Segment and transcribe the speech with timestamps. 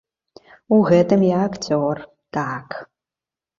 [0.77, 2.03] У гэтым я акцёр,
[2.41, 2.67] так.